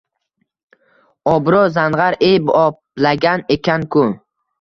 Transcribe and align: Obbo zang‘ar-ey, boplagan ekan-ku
Obbo 1.33 1.59
zang‘ar-ey, 1.75 2.39
boplagan 2.47 3.45
ekan-ku 3.57 4.07